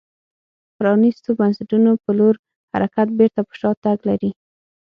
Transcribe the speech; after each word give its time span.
پرانیستو 0.77 1.29
بنسټونو 1.39 1.91
په 2.03 2.11
لور 2.17 2.35
حرکت 2.73 3.07
بېرته 3.19 3.39
پر 3.47 3.55
شا 3.61 3.71
تګ 3.83 3.97
لري 4.09 4.31